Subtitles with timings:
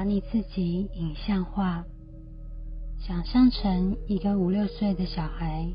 [0.00, 1.84] 把你自己影像化，
[3.06, 5.70] 想象成一个五六岁的小孩，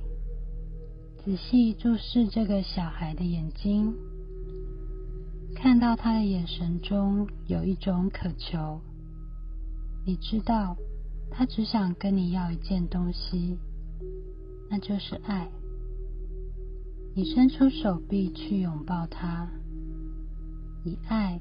[1.23, 3.93] 仔细注视这个小孩的眼睛，
[5.53, 8.81] 看到他的眼神中有一种渴求。
[10.07, 10.75] 你知道，
[11.29, 13.59] 他只想跟你要一件东西，
[14.71, 15.51] 那就是爱。
[17.13, 19.47] 你伸出手臂去拥抱他，
[20.83, 21.39] 以爱。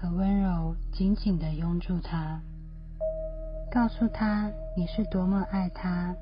[0.00, 2.40] 和温柔紧紧的拥住他，
[3.68, 6.14] 告诉他你是多么爱他，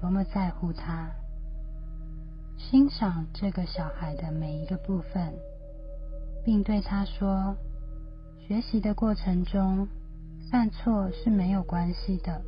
[0.00, 1.10] 多么在乎他。
[2.56, 5.34] 欣赏这个小孩的每一个部分，
[6.44, 7.56] 并对他说：
[8.38, 9.88] 学习的过程中，
[10.48, 12.40] 犯错是没有关系的。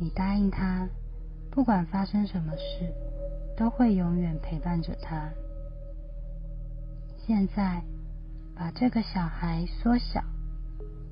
[0.00, 0.88] 你答应他，
[1.50, 2.90] 不管发生什么事，
[3.54, 5.30] 都会永远陪伴着他。
[7.26, 7.82] 现在。
[8.58, 10.20] 把这个小孩缩小，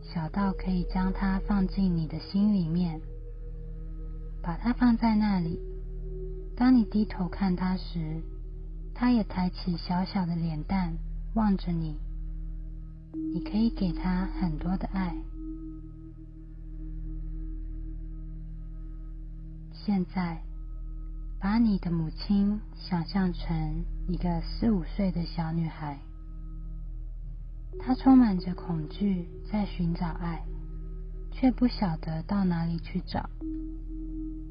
[0.03, 3.01] 小到可以将他放进你的心里面，
[4.43, 5.61] 把他放在那里。
[6.57, 8.21] 当你低头看他时，
[8.93, 10.99] 他也抬起小小的脸蛋
[11.35, 11.97] 望着你。
[13.33, 15.17] 你可以给他很多的爱。
[19.73, 20.43] 现在，
[21.39, 26.01] 把你的母亲想象成一个四五岁的小女孩。
[27.79, 30.43] 他充满着恐惧，在寻找爱，
[31.33, 33.29] 却不晓得到哪里去找。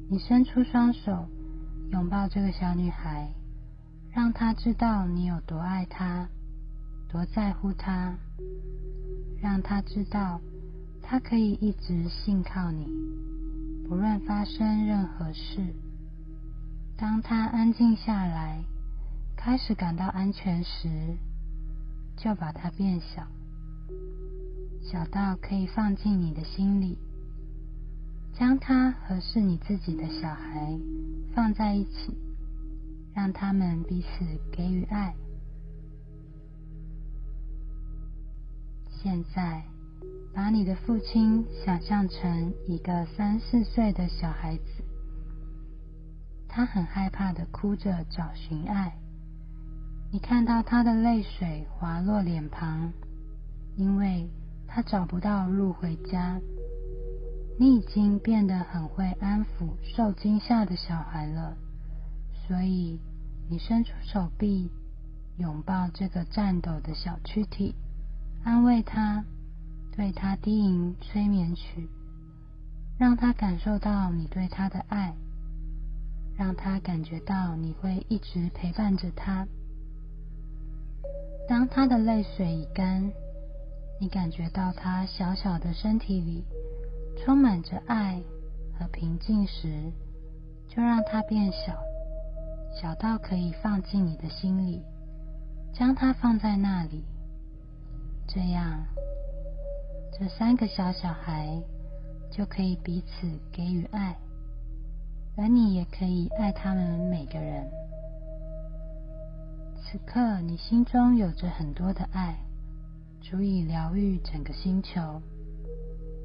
[0.08, 1.28] 你伸出双手，
[1.90, 3.32] 拥抱这个小女孩，
[4.12, 6.28] 让她知道你有多爱她，
[7.08, 8.16] 多在乎她，
[9.42, 10.40] 让她知道
[11.02, 12.86] 她可以一直信靠你，
[13.88, 15.74] 不论发生任何事。
[16.96, 18.62] 当她安静下来，
[19.36, 21.16] 开始感到安全时，
[22.16, 23.26] 就把它变小，
[24.82, 26.98] 小到可以放进你的心里，
[28.32, 30.78] 将它和是你自己的小孩
[31.34, 32.16] 放在一起，
[33.14, 35.14] 让他们彼此给予爱。
[38.90, 39.62] 现在，
[40.34, 44.82] 把你的父亲想象成一个三四岁的小孩子，
[46.48, 48.98] 他很害怕的哭着找寻爱。
[50.12, 52.92] 你看到他的泪水滑落脸庞，
[53.76, 54.28] 因为
[54.66, 56.40] 他找不到路回家。
[57.58, 61.56] 你已经变得很会安抚受惊吓的小孩了，
[62.46, 63.00] 所以
[63.48, 64.70] 你伸出手臂
[65.38, 67.74] 拥抱这个颤抖的小躯体，
[68.44, 69.24] 安慰他，
[69.96, 71.88] 对他低吟催眠曲，
[72.98, 75.14] 让他感受到你对他的爱，
[76.36, 79.46] 让他感觉到你会一直陪伴着他。
[81.48, 83.12] 当他的泪水已干，
[84.00, 86.44] 你感觉到他小小的身体里
[87.16, 88.20] 充满着爱
[88.78, 89.92] 和平静时，
[90.68, 91.78] 就让他变小，
[92.74, 94.82] 小到可以放进你的心里，
[95.72, 97.04] 将它放在那里。
[98.26, 98.84] 这样，
[100.18, 101.62] 这三个小小孩
[102.30, 104.16] 就可以彼此给予爱，
[105.36, 107.70] 而你也可以爱他们每个人。
[109.88, 112.36] 此刻，你心中有着很多的爱，
[113.20, 115.22] 足以疗愈整个星球。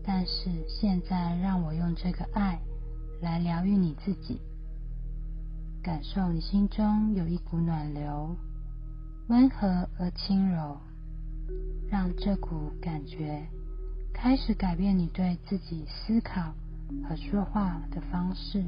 [0.03, 2.59] 但是现在，让我用这个爱
[3.21, 4.41] 来疗愈你自己，
[5.83, 8.35] 感受你心中有一股暖流，
[9.27, 10.75] 温和而轻柔，
[11.87, 13.45] 让这股感觉
[14.11, 16.55] 开始改变你对自己思考
[17.07, 18.65] 和说话的方式。